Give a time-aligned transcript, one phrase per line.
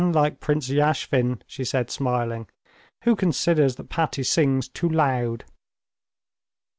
[0.01, 2.47] "Like Prince Yashvin," she said smiling,
[3.03, 5.45] "who considers that Patti sings too loud."